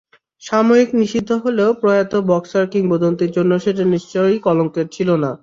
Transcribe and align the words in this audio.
সাময়িক 0.43 0.89
নিষিদ্ধ 0.99 1.29
হলেও 1.43 1.69
প্রয়াত 1.81 2.13
বক্সার 2.29 2.65
কিংবদন্তির 2.73 3.31
জন্য 3.31 3.51
সেটি 3.63 3.83
নিশ্চয়ই 3.93 4.37
কলঙ্কের 4.45 4.87
ছিল 4.95 5.09
না। 5.23 5.31